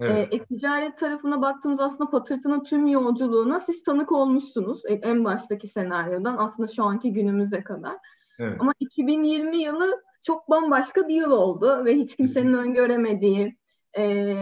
[0.00, 0.34] Evet.
[0.34, 4.84] E, ticaret tarafına baktığımız aslında patırtının tüm yolculuğuna siz tanık olmuşsunuz.
[4.84, 7.96] E, en baştaki senaryodan aslında şu anki günümüze kadar.
[8.38, 8.56] Evet.
[8.60, 13.56] Ama 2020 yılı çok bambaşka bir yıl oldu ve hiç kimsenin öngöremediği,
[13.98, 14.34] e,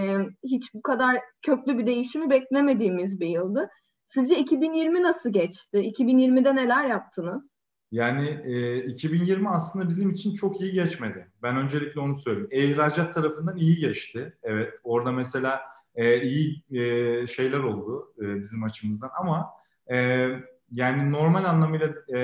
[0.44, 3.70] hiç bu kadar köklü bir değişimi beklemediğimiz bir yıldı.
[4.06, 5.78] Sizce 2020 nasıl geçti?
[5.78, 7.53] 2020'de neler yaptınız?
[7.94, 11.28] Yani e, 2020 aslında bizim için çok iyi geçmedi.
[11.42, 12.48] Ben öncelikle onu söyleyeyim.
[12.50, 14.36] E-ihracat tarafından iyi geçti.
[14.42, 15.60] Evet, orada mesela
[15.94, 19.50] e, iyi e, şeyler oldu e, bizim açımızdan ama
[19.92, 20.28] e,
[20.72, 22.18] yani normal anlamıyla e,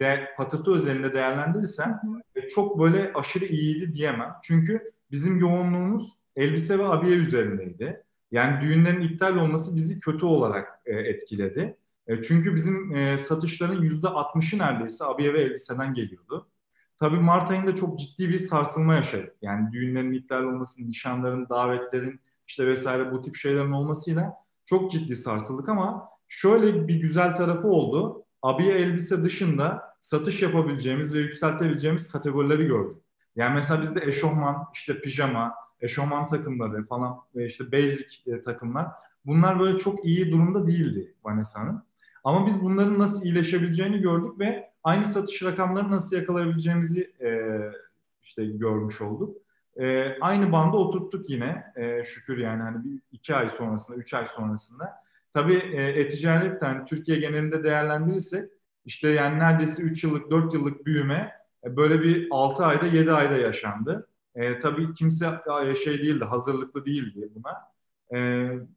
[0.00, 2.00] de, patırtı özelinde değerlendirirsen
[2.36, 4.34] e, çok böyle aşırı iyiydi diyemem.
[4.42, 8.02] Çünkü bizim yoğunluğumuz elbise ve abiye üzerindeydi.
[8.30, 11.76] Yani düğünlerin iptal olması bizi kötü olarak e, etkiledi.
[12.06, 16.48] E, çünkü bizim e, satışların yüzde 60'ı neredeyse abiye ve elbiseden geliyordu.
[16.96, 19.36] Tabii Mart ayında çok ciddi bir sarsılma yaşadık.
[19.42, 25.68] Yani düğünlerin iptal olması, nişanların, davetlerin işte vesaire bu tip şeylerin olmasıyla çok ciddi sarsıldık
[25.68, 28.24] ama şöyle bir güzel tarafı oldu.
[28.42, 32.96] Abiye elbise dışında satış yapabileceğimiz ve yükseltebileceğimiz kategorileri gördük.
[33.36, 38.86] Yani mesela bizde eşofman, işte pijama, eşofman takımları falan işte basic e, takımlar
[39.26, 41.82] bunlar böyle çok iyi durumda değildi Vanessa'nın.
[42.24, 47.58] Ama biz bunların nasıl iyileşebileceğini gördük ve aynı satış rakamlarını nasıl yakalayabileceğimizi e,
[48.22, 49.36] işte görmüş olduk.
[49.80, 54.26] E, aynı banda oturttuk yine e, şükür yani hani bir iki ay sonrasında, üç ay
[54.26, 55.02] sonrasında.
[55.32, 58.50] Tabii e, e-ticaretten Türkiye genelinde değerlendirirsek
[58.84, 61.32] işte yani neredeyse 3 yıllık, 4 yıllık büyüme
[61.64, 64.08] e, böyle bir 6 ayda, 7 ayda yaşandı.
[64.34, 65.30] E, tabii kimse
[65.84, 67.71] şey değildi, hazırlıklı değildi buna.
[68.14, 68.18] E,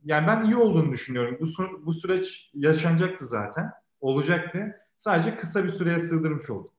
[0.06, 1.38] yani ben iyi olduğunu düşünüyorum.
[1.42, 4.76] Bu, bu süreç yaşanacaktı zaten, olacaktı.
[4.98, 6.74] Sadece kısa bir süreye sığdırmış olduk.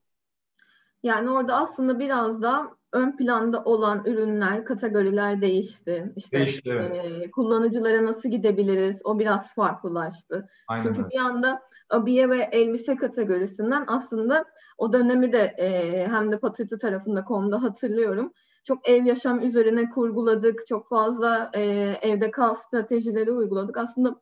[1.03, 6.13] Yani orada aslında biraz da ön planda olan ürünler, kategoriler değişti.
[6.15, 7.01] İşte değişti, evet.
[7.03, 9.01] e, kullanıcılara nasıl gidebiliriz?
[9.03, 10.49] O biraz farklılaştı.
[10.67, 11.09] Aynen Çünkü öyle.
[11.09, 14.45] bir anda abiye ve elbise kategorisinden aslında
[14.77, 18.33] o dönemi de e, hem de patırtı tarafında konuda hatırlıyorum.
[18.67, 20.67] Çok ev yaşam üzerine kurguladık.
[20.67, 21.61] Çok fazla e,
[22.01, 23.77] evde kal stratejileri uyguladık.
[23.77, 24.21] Aslında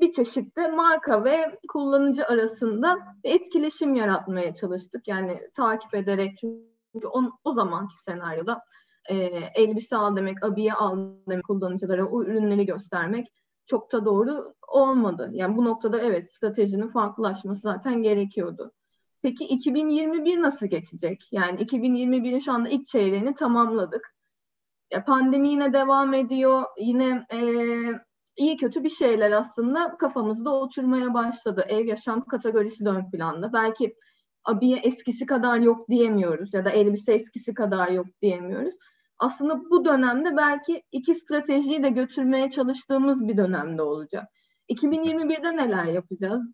[0.00, 5.08] bir çeşitte marka ve kullanıcı arasında bir etkileşim yaratmaya çalıştık.
[5.08, 8.62] Yani takip ederek çünkü on, o zamanki senaryoda
[9.08, 9.16] e,
[9.54, 10.98] elbise al demek, abiye al
[11.28, 13.28] demek kullanıcılara o ürünleri göstermek
[13.66, 15.30] çok da doğru olmadı.
[15.32, 18.72] Yani bu noktada evet stratejinin farklılaşması zaten gerekiyordu.
[19.22, 21.28] Peki 2021 nasıl geçecek?
[21.32, 24.14] Yani 2021'in şu anda ilk çeyreğini tamamladık.
[24.92, 26.64] Ya pandemi yine devam ediyor.
[26.78, 27.38] Yine e,
[28.36, 31.64] iyi kötü bir şeyler aslında kafamızda oturmaya başladı.
[31.68, 33.52] Ev yaşam kategorisi de ön planda.
[33.52, 33.94] Belki
[34.44, 38.74] abiye eskisi kadar yok diyemiyoruz ya da elbise eskisi kadar yok diyemiyoruz.
[39.18, 44.24] Aslında bu dönemde belki iki stratejiyi de götürmeye çalıştığımız bir dönemde olacak.
[44.68, 46.52] 2021'de neler yapacağız?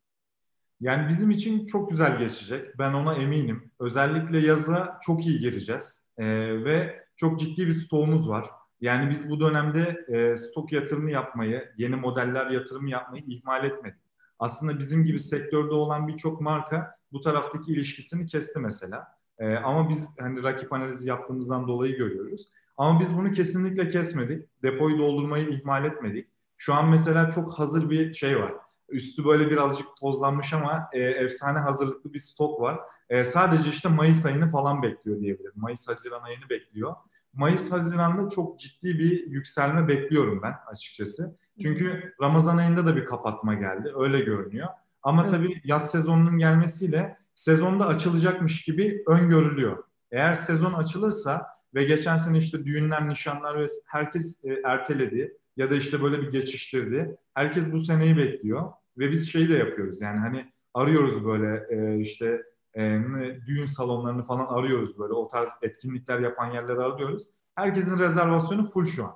[0.81, 2.79] Yani bizim için çok güzel geçecek.
[2.79, 3.71] Ben ona eminim.
[3.81, 6.07] Özellikle yaza çok iyi gireceğiz.
[6.19, 6.25] Ee,
[6.65, 8.51] ve çok ciddi bir stoğumuz var.
[8.81, 14.01] Yani biz bu dönemde e, stok yatırımı yapmayı, yeni modeller yatırımı yapmayı ihmal etmedik.
[14.39, 19.07] Aslında bizim gibi sektörde olan birçok marka bu taraftaki ilişkisini kesti mesela.
[19.39, 22.49] E, ama biz hani rakip analizi yaptığımızdan dolayı görüyoruz.
[22.77, 24.49] Ama biz bunu kesinlikle kesmedik.
[24.63, 26.29] Depoyu doldurmayı ihmal etmedik.
[26.57, 28.53] Şu an mesela çok hazır bir şey var.
[28.89, 32.81] Üstü böyle birazcık tozlanmış ama e, efsane hazırlıklı bir stok var.
[33.09, 35.53] E, sadece işte Mayıs ayını falan bekliyor diyebilirim.
[35.57, 36.95] Mayıs-Haziran ayını bekliyor.
[37.35, 41.37] Mayıs-Haziran'da çok ciddi bir yükselme bekliyorum ben açıkçası.
[41.63, 43.93] Çünkü Ramazan ayında da bir kapatma geldi.
[43.97, 44.69] Öyle görünüyor.
[45.03, 45.31] Ama evet.
[45.31, 49.85] tabii yaz sezonunun gelmesiyle sezonda açılacakmış gibi öngörülüyor.
[50.11, 55.75] Eğer sezon açılırsa ve geçen sene işte düğünler, nişanlar ve herkes e, erteledi ya da
[55.75, 57.17] işte böyle bir geçiştirdi.
[57.35, 62.43] Herkes bu seneyi bekliyor ve biz şeyi de yapıyoruz yani hani arıyoruz böyle e, işte
[62.75, 63.01] e,
[63.47, 67.29] düğün salonlarını falan arıyoruz böyle o tarz etkinlikler yapan yerleri arıyoruz.
[67.55, 69.15] Herkesin rezervasyonu full şu an.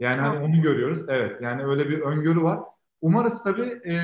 [0.00, 1.08] Yani hani onu görüyoruz.
[1.08, 2.60] Evet yani öyle bir öngörü var.
[3.00, 3.94] Umarız tabii e,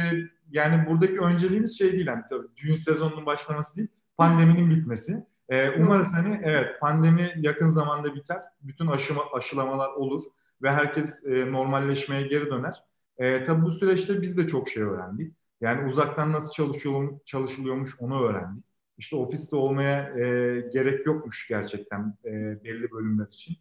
[0.50, 5.26] yani buradaki önceliğimiz şey değil hani tabii düğün sezonunun başlaması değil pandeminin bitmesi.
[5.49, 8.38] E, umarız hani evet pandemi yakın zamanda biter.
[8.62, 10.23] Bütün aşıma, aşılamalar olur
[10.62, 12.85] ve herkes e, normalleşmeye geri döner.
[13.19, 15.35] E, tabii bu süreçte biz de çok şey öğrendik.
[15.61, 18.65] Yani uzaktan nasıl çalışıyor, çalışılıyormuş onu öğrendik.
[18.99, 20.25] İşte ofiste olmaya e,
[20.73, 22.31] gerek yokmuş gerçekten e,
[22.65, 23.57] belli bölümler için.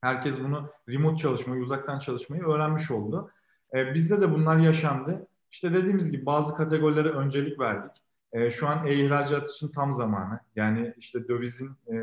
[0.00, 3.30] Herkes bunu remote çalışmayı, uzaktan çalışmayı öğrenmiş oldu.
[3.74, 5.26] E, bizde de bunlar yaşandı.
[5.50, 8.02] İşte dediğimiz gibi bazı kategorilere öncelik verdik.
[8.32, 10.40] E, şu an e-ihracat için tam zamanı.
[10.56, 11.96] Yani işte dövizin e,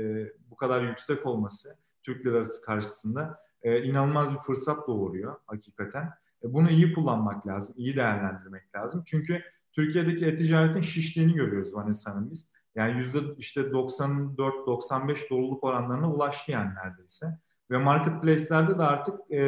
[0.00, 6.10] e, bu kadar yüksek olması Türk lirası karşısında e, inanılmaz bir fırsat doğuruyor hakikaten.
[6.44, 9.02] E, bunu iyi kullanmak lazım, iyi değerlendirmek lazım.
[9.06, 9.42] Çünkü
[9.72, 12.50] Türkiye'deki e-ticaretin şiştiğini görüyoruz Vanessa Hanım biz.
[12.74, 17.26] Yani yüzde işte 94-95 doluluk oranlarına ulaştı yani neredeyse.
[17.70, 19.38] Ve marketplace'lerde de artık e,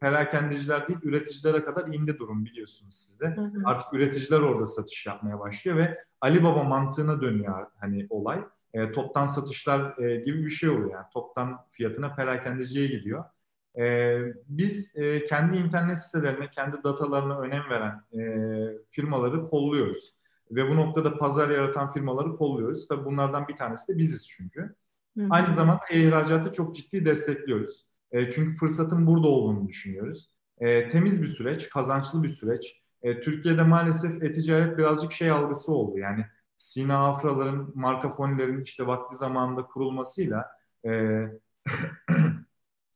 [0.00, 3.26] perakendeciler değil üreticilere kadar indi durum biliyorsunuz siz de.
[3.26, 3.62] Hı hı.
[3.64, 8.44] Artık üreticiler orada satış yapmaya başlıyor ve Alibaba mantığına dönüyor hani olay.
[8.74, 11.06] E, toptan satışlar e, gibi bir şey oluyor yani.
[11.12, 13.24] Toptan fiyatına perakendeciye gidiyor.
[13.78, 18.22] E, biz e, kendi internet sitelerine, kendi datalarına önem veren e,
[18.90, 20.14] firmaları kolluyoruz.
[20.50, 22.88] Ve bu noktada pazar yaratan firmaları kolluyoruz.
[22.88, 24.60] Tabii bunlardan bir tanesi de biziz çünkü.
[25.18, 25.26] Hı hı.
[25.30, 27.86] Aynı zamanda ihracatı çok ciddi destekliyoruz.
[28.10, 30.30] E, çünkü fırsatın burada olduğunu düşünüyoruz.
[30.58, 32.82] E, temiz bir süreç, kazançlı bir süreç.
[33.02, 35.98] E, Türkiye'de maalesef e-ticaret birazcık şey algısı oldu.
[35.98, 36.24] Yani
[36.56, 40.46] Sina Afraların, marka fonilerin işte vakti zamanında kurulmasıyla
[40.86, 40.90] e,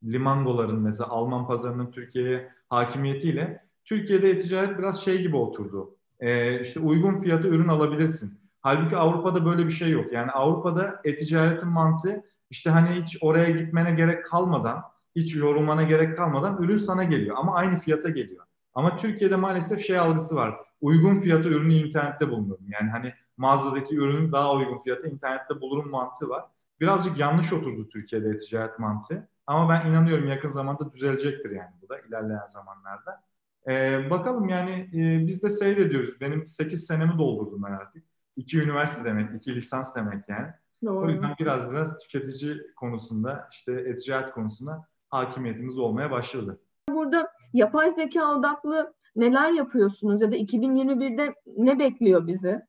[0.04, 5.96] Limangoların mesela Alman pazarının Türkiye'ye hakimiyetiyle Türkiye'de e-ticaret biraz şey gibi oturdu.
[6.20, 8.40] E, işte uygun fiyatı ürün alabilirsin.
[8.60, 10.12] Halbuki Avrupa'da böyle bir şey yok.
[10.12, 14.82] Yani Avrupa'da e-ticaretin mantığı işte hani hiç oraya gitmene gerek kalmadan,
[15.16, 17.36] hiç yorulmana gerek kalmadan ürün sana geliyor.
[17.38, 18.44] Ama aynı fiyata geliyor.
[18.74, 20.56] Ama Türkiye'de maalesef şey algısı var.
[20.80, 22.66] Uygun fiyatı ürünü internette bulunurum.
[22.68, 26.44] Yani hani mağazadaki ürünün daha uygun fiyatı internette bulurum mantığı var.
[26.80, 29.28] Birazcık yanlış oturdu Türkiye'de e-ticaret mantığı.
[29.46, 33.22] Ama ben inanıyorum yakın zamanda düzelecektir yani bu da ilerleyen zamanlarda.
[33.68, 36.20] Ee, bakalım yani e, biz de seyrediyoruz.
[36.20, 38.04] Benim 8 senemi doldurdum ben artık.
[38.36, 40.48] İki üniversite demek, iki lisans demek yani.
[40.84, 41.06] Doğru.
[41.06, 46.60] O yüzden biraz biraz tüketici konusunda, işte e-ticaret konusunda hakimiyetimiz olmaya başladı.
[46.90, 52.62] Burada yapay zeka odaklı neler yapıyorsunuz ya da 2021'de ne bekliyor bizi?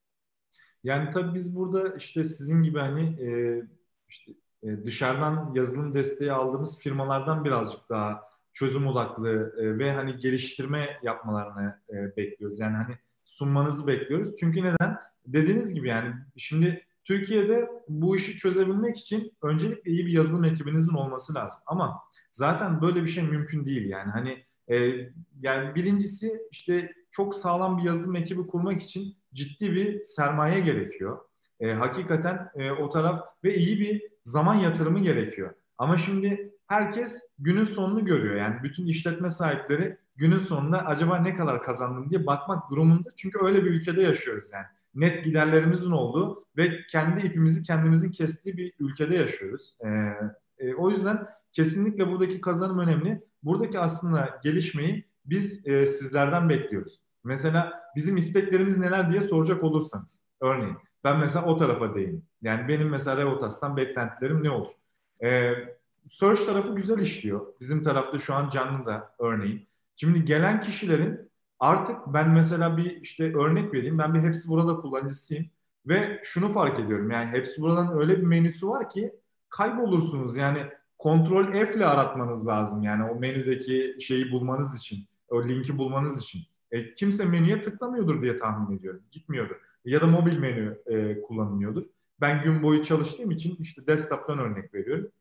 [0.84, 3.62] Yani tabii biz burada işte sizin gibi hani e,
[4.10, 4.32] işte
[4.86, 8.22] dışarıdan yazılım desteği aldığımız firmalardan birazcık daha
[8.54, 12.60] çözüm odaklı e, ve hani geliştirme yapmalarını e, bekliyoruz.
[12.60, 14.36] Yani hani sunmanızı bekliyoruz.
[14.40, 14.98] Çünkü neden?
[15.26, 21.36] Dediğiniz gibi yani şimdi Türkiye'de bu işi çözebilmek için öncelikle iyi bir yazılım ekibinizin olması
[21.36, 21.62] lazım.
[21.66, 22.00] Ama
[22.32, 24.12] zaten böyle bir şey mümkün değil yani.
[24.12, 24.78] Hani e,
[25.40, 31.20] yani birincisi işte çok sağlam bir yazılım ekibi kurmak için ciddi bir sermaye gerekiyor.
[31.60, 35.54] E, hakikaten e, o taraf ve iyi bir zaman yatırımı gerekiyor.
[35.78, 38.36] Ama şimdi herkes günün sonunu görüyor.
[38.36, 43.10] Yani bütün işletme sahipleri günün sonunda acaba ne kadar kazandım diye bakmak durumunda.
[43.16, 44.66] Çünkü öyle bir ülkede yaşıyoruz yani.
[44.96, 49.78] Net giderlerimizin olduğu ve kendi ipimizi kendimizin kestiği bir ülkede yaşıyoruz.
[49.86, 49.88] E,
[50.58, 53.22] e, o yüzden kesinlikle buradaki kazanım önemli.
[53.44, 57.02] Buradaki aslında gelişmeyi biz e, sizlerden bekliyoruz.
[57.24, 60.28] Mesela bizim isteklerimiz neler diye soracak olursanız.
[60.42, 62.26] Örneğin ben mesela o tarafa değilim.
[62.42, 64.72] Yani benim mesela Revotas'tan beklentilerim ne olur?
[65.24, 65.54] Ee,
[66.10, 67.46] search tarafı güzel işliyor.
[67.60, 69.68] Bizim tarafta şu an canlı da örneğin.
[69.96, 73.98] Şimdi gelen kişilerin artık ben mesela bir işte örnek vereyim.
[73.98, 75.46] Ben bir hepsi burada kullanıcısıyım.
[75.88, 79.14] Ve şunu fark ediyorum yani hepsi buradan öyle bir menüsü var ki
[79.50, 80.38] kaybolursunuz.
[80.38, 80.64] Yani
[80.98, 86.42] kontrol F ile aratmanız lazım yani o menüdeki şeyi bulmanız için, o linki bulmanız için.
[86.72, 89.02] E, kimse menüye tıklamıyordur diye tahmin ediyorum.
[89.12, 89.56] Gitmiyordur.
[89.88, 91.84] Ya da mobil menü e, kullanılıyordur.
[92.22, 95.12] Ben gün boyu çalıştığım için işte desktop'tan örnek veriyorum.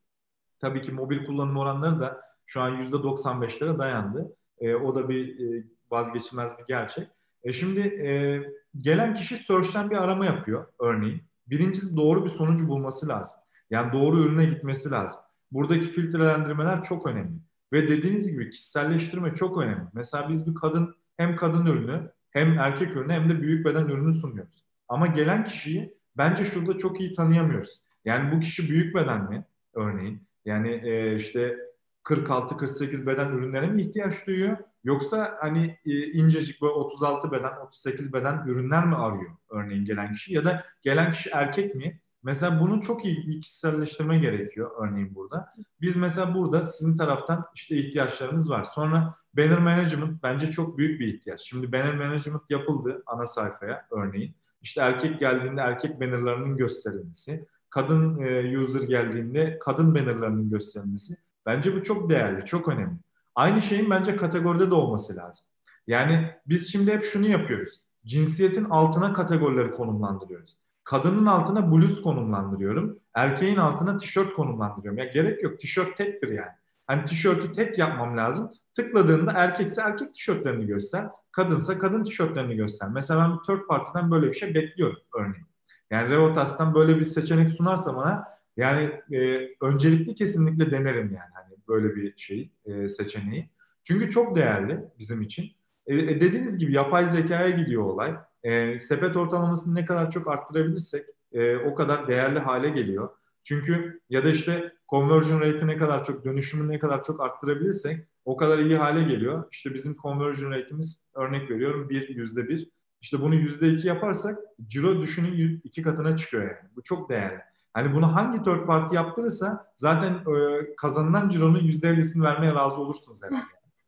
[0.59, 4.37] Tabii ki mobil kullanım oranları da şu an %95'lere dayandı.
[4.59, 7.09] E, o da bir e, vazgeçilmez bir gerçek.
[7.45, 8.43] E şimdi e,
[8.81, 11.23] gelen kişi search'ten bir arama yapıyor örneğin.
[11.47, 13.39] Birincisi doğru bir sonucu bulması lazım.
[13.71, 15.21] Yani doğru ürüne gitmesi lazım.
[15.53, 17.39] Buradaki filtrelendirmeler çok önemli.
[17.73, 19.89] Ve dediğiniz gibi kişiselleştirme çok önemli.
[19.93, 24.13] Mesela biz bir kadın hem kadın ürünü hem erkek ürünü hem de büyük beden ürünü
[24.13, 24.65] sunuyoruz.
[24.89, 27.81] Ama gelen kişiyi bence şurada çok iyi tanıyamıyoruz.
[28.05, 30.23] Yani bu kişi büyük beden mi örneğin?
[30.45, 31.57] Yani e, işte
[32.05, 34.57] 46-48 beden ürünlere mi ihtiyaç duyuyor?
[34.85, 40.35] Yoksa hani e, incecik böyle 36 beden, 38 beden ürünler mi arıyor örneğin gelen kişi?
[40.35, 42.01] Ya da gelen kişi erkek mi?
[42.27, 45.53] Mesela bunu çok iyi bir kişiselleştirme gerekiyor örneğin burada.
[45.81, 48.65] Biz mesela burada sizin taraftan işte ihtiyaçlarımız var.
[48.65, 51.41] Sonra banner management bence çok büyük bir ihtiyaç.
[51.41, 54.35] Şimdi banner management yapıldı ana sayfaya örneğin.
[54.63, 61.17] İşte erkek geldiğinde erkek bannerlarının gösterilmesi, kadın e, user geldiğinde kadın bannerlarının gösterilmesi.
[61.47, 62.99] Bence bu çok değerli, çok önemli.
[63.35, 65.47] Aynı şeyin bence kategoride de olması lazım.
[65.87, 67.83] Yani biz şimdi hep şunu yapıyoruz.
[68.05, 70.66] Cinsiyetin altına kategorileri konumlandırıyoruz.
[70.87, 72.99] Kadının altına bluz konumlandırıyorum.
[73.15, 74.99] Erkeğin altına tişört konumlandırıyorum.
[74.99, 75.59] Ya gerek yok.
[75.59, 76.53] Tişört tektir yani.
[76.87, 78.53] Hani tişörtü tek yapmam lazım.
[78.75, 81.07] Tıkladığında erkekse erkek tişörtlerini göster.
[81.33, 82.89] Kadınsa kadın tişörtlerini göster.
[82.89, 85.47] Mesela ben bir third party'den böyle bir şey bekliyorum örneğin.
[85.91, 91.31] Yani Revotas'tan böyle bir seçenek sunarsa bana yani e, öncelikli kesinlikle denerim yani.
[91.35, 93.51] Hani böyle bir şey e, seçeneği.
[93.83, 95.51] Çünkü çok değerli bizim için.
[95.87, 98.15] E, e, dediğiniz gibi yapay zekaya gidiyor olay.
[98.47, 103.09] E, sepet ortalamasını ne kadar çok arttırabilirsek e, o kadar değerli hale geliyor.
[103.43, 108.37] Çünkü ya da işte conversion rate'i ne kadar çok, dönüşümü ne kadar çok arttırabilirsek o
[108.37, 109.45] kadar iyi hale geliyor.
[109.53, 112.71] İşte bizim conversion rate'imiz örnek veriyorum bir yüzde bir.
[113.01, 116.71] İşte bunu yüzde iki yaparsak ciro düşünün iki katına çıkıyor yani.
[116.77, 117.41] Bu çok değerli.
[117.75, 123.23] Hani bunu hangi third party yaptırırsa zaten e, kazanılan cironun yüzde ellisini vermeye razı olursunuz
[123.23, 123.47] herhalde.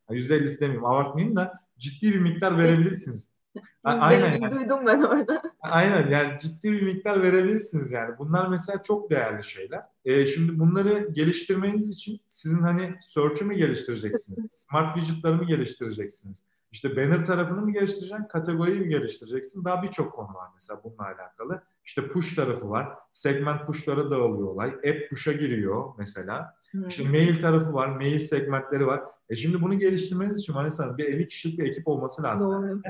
[0.09, 3.38] Yüzde ellisi demeyeyim abartmayayım da ciddi bir miktar verebilirsiniz.
[3.83, 5.41] Aynen duydum ben orada.
[5.61, 8.17] Aynen yani ciddi bir miktar verebilirsiniz yani.
[8.17, 9.81] Bunlar mesela çok değerli şeyler.
[10.05, 14.51] Ee, şimdi bunları geliştirmeniz için sizin hani search'ü mü geliştireceksiniz?
[14.51, 16.43] Smart widget'ları mı geliştireceksiniz?
[16.71, 19.65] İşte banner tarafını mı geliştireceksin, kategoriyi mi geliştireceksin?
[19.65, 21.61] Daha birçok konu var mesela bununla alakalı.
[21.85, 22.87] İşte push tarafı var.
[23.11, 24.69] Segment push'lara dağılıyor olay.
[24.69, 26.55] App push'a giriyor mesela.
[26.71, 26.87] Hmm.
[26.87, 27.87] İşte mail tarafı var.
[27.87, 29.01] Mail segmentleri var.
[29.29, 32.51] E şimdi bunu geliştirmeniz için Vanessa bir 50 kişilik bir ekip olması lazım.
[32.51, 32.81] Doğru.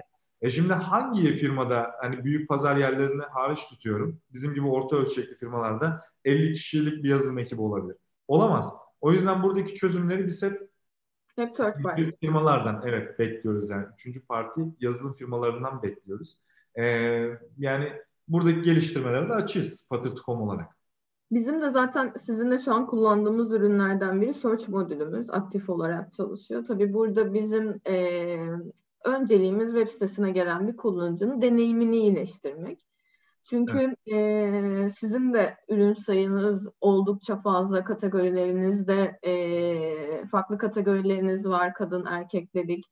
[0.41, 4.21] E şimdi hangi firmada hani büyük pazar yerlerini hariç tutuyorum.
[4.33, 7.97] Bizim gibi orta ölçekli firmalarda 50 kişilik bir yazılım ekibi olabilir.
[8.27, 8.73] Olamaz.
[9.01, 10.69] O yüzden buradaki çözümleri biz hep
[11.83, 12.03] party.
[12.21, 13.85] firmalardan evet bekliyoruz yani.
[13.93, 16.37] Üçüncü parti yazılım firmalarından bekliyoruz.
[16.79, 16.83] Ee,
[17.57, 17.93] yani
[18.27, 20.79] buradaki geliştirmelere de açığız patırtı.com olarak.
[21.31, 26.65] Bizim de zaten sizinle şu an kullandığımız ürünlerden biri search modülümüz aktif olarak çalışıyor.
[26.67, 28.37] Tabii burada bizim e,
[29.05, 32.79] önceliğimiz web sitesine gelen bir kullanıcının deneyimini iyileştirmek.
[33.49, 34.87] Çünkü evet.
[34.87, 42.85] e, sizin de ürün sayınız oldukça fazla kategorilerinizde e, farklı kategorileriniz var kadın erkek dedik.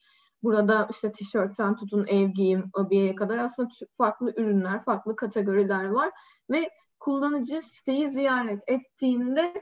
[0.43, 6.11] Burada işte tişörtten tutun ev giyim, abiyeye kadar aslında farklı ürünler, farklı kategoriler var
[6.49, 9.53] ve kullanıcı siteyi ziyaret ettiğinde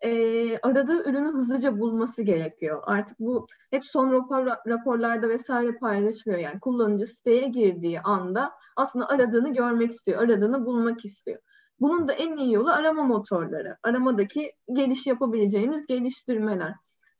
[0.00, 2.82] e, aradığı ürünü hızlıca bulması gerekiyor.
[2.86, 6.40] Artık bu hep son rapor, raporlarda vesaire paylaşılıyor.
[6.40, 11.38] Yani kullanıcı siteye girdiği anda aslında aradığını görmek istiyor, aradığını bulmak istiyor.
[11.80, 13.76] Bunun da en iyi yolu arama motorları.
[13.82, 16.74] Aramadaki geliş yapabileceğimiz geliştirmeler.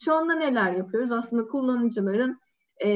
[0.05, 1.13] Şu anda neler yapıyoruz?
[1.13, 2.41] Aslında kullanıcıların
[2.85, 2.91] e,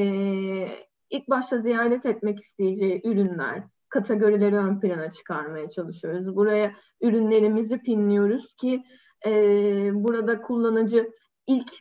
[1.09, 6.35] ilk başta ziyaret etmek isteyeceği ürünler, kategorileri ön plana çıkarmaya çalışıyoruz.
[6.35, 6.71] Buraya
[7.01, 8.83] ürünlerimizi pinliyoruz ki
[9.25, 9.31] e,
[9.93, 11.11] burada kullanıcı
[11.47, 11.71] ilk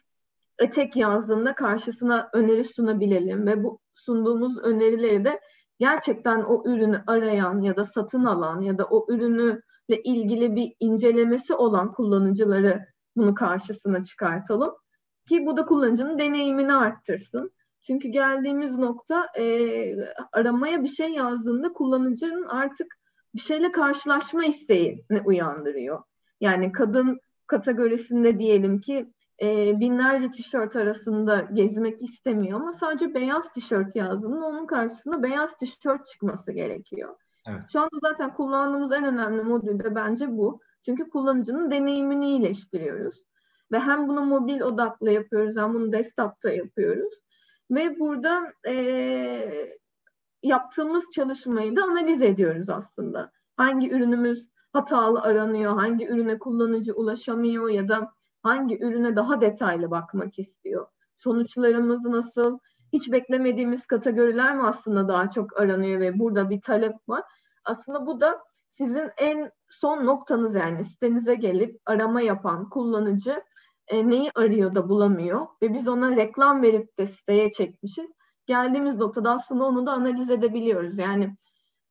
[0.58, 5.40] etek yazdığında karşısına öneri sunabilelim ve bu sunduğumuz önerileri de
[5.78, 11.54] gerçekten o ürünü arayan ya da satın alan ya da o ürünüyle ilgili bir incelemesi
[11.54, 14.74] olan kullanıcıları bunu karşısına çıkartalım
[15.28, 17.50] ki bu da kullanıcının deneyimini arttırsın.
[17.80, 19.44] Çünkü geldiğimiz nokta e,
[20.32, 22.98] aramaya bir şey yazdığında kullanıcının artık
[23.34, 26.02] bir şeyle karşılaşma isteğini uyandırıyor.
[26.40, 29.12] Yani kadın kategorisinde diyelim ki
[29.42, 36.06] e, binlerce tişört arasında gezmek istemiyor ama sadece beyaz tişört yazdığında onun karşısında beyaz tişört
[36.06, 37.16] çıkması gerekiyor.
[37.46, 37.62] Evet.
[37.72, 40.60] Şu anda zaten kullandığımız en önemli modül de bence bu.
[40.84, 43.24] Çünkü kullanıcının deneyimini iyileştiriyoruz.
[43.72, 47.14] Ve hem bunu mobil odaklı yapıyoruz hem bunu desktop'ta yapıyoruz.
[47.70, 48.74] Ve burada e,
[50.42, 53.32] yaptığımız çalışmayı da analiz ediyoruz aslında.
[53.56, 60.38] Hangi ürünümüz hatalı aranıyor, hangi ürüne kullanıcı ulaşamıyor ya da hangi ürüne daha detaylı bakmak
[60.38, 60.86] istiyor.
[61.18, 62.58] Sonuçlarımız nasıl?
[62.92, 67.22] Hiç beklemediğimiz kategoriler mi aslında daha çok aranıyor ve burada bir talep var?
[67.64, 73.42] Aslında bu da sizin en son noktanız yani sitenize gelip arama yapan kullanıcı
[73.88, 78.10] e, neyi arıyor da bulamıyor ve biz ona reklam verip de siteye çekmişiz.
[78.46, 80.98] Geldiğimiz noktada aslında onu da analiz edebiliyoruz.
[80.98, 81.36] Yani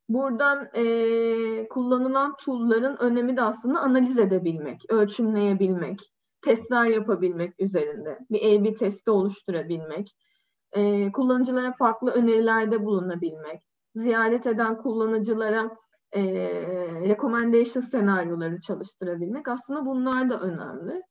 [0.09, 5.99] buradan e, kullanılan tool'ların önemi de aslında analiz edebilmek, ölçümleyebilmek,
[6.41, 10.15] testler yapabilmek üzerinde, bir A-B testi oluşturabilmek,
[10.71, 13.61] e, kullanıcılara farklı önerilerde bulunabilmek,
[13.95, 15.77] ziyaret eden kullanıcılara
[16.11, 16.23] e,
[17.01, 21.03] recommendation senaryoları çalıştırabilmek aslında bunlar da önemli.